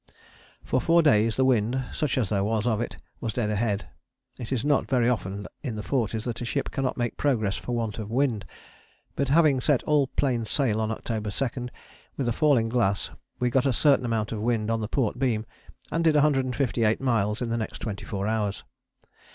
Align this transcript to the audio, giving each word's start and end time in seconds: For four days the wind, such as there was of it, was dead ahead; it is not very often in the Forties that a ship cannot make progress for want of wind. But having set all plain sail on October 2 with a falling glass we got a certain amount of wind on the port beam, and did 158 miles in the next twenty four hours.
For 0.63 0.81
four 0.81 1.03
days 1.03 1.35
the 1.35 1.45
wind, 1.45 1.79
such 1.93 2.17
as 2.17 2.29
there 2.29 2.43
was 2.43 2.65
of 2.65 2.81
it, 2.81 2.97
was 3.19 3.33
dead 3.33 3.51
ahead; 3.51 3.87
it 4.39 4.51
is 4.51 4.65
not 4.65 4.89
very 4.89 5.07
often 5.07 5.45
in 5.61 5.75
the 5.75 5.83
Forties 5.83 6.23
that 6.23 6.41
a 6.41 6.43
ship 6.45 6.71
cannot 6.71 6.97
make 6.97 7.17
progress 7.17 7.55
for 7.55 7.73
want 7.75 7.99
of 7.99 8.09
wind. 8.09 8.43
But 9.15 9.29
having 9.29 9.61
set 9.61 9.83
all 9.83 10.07
plain 10.07 10.45
sail 10.45 10.81
on 10.81 10.89
October 10.89 11.29
2 11.29 11.67
with 12.17 12.27
a 12.27 12.33
falling 12.33 12.67
glass 12.69 13.11
we 13.39 13.51
got 13.51 13.67
a 13.67 13.71
certain 13.73 14.03
amount 14.07 14.31
of 14.31 14.41
wind 14.41 14.71
on 14.71 14.81
the 14.81 14.87
port 14.87 15.19
beam, 15.19 15.45
and 15.91 16.03
did 16.03 16.15
158 16.15 16.99
miles 16.99 17.39
in 17.39 17.51
the 17.51 17.57
next 17.57 17.77
twenty 17.77 18.03
four 18.03 18.25
hours. 18.27 18.63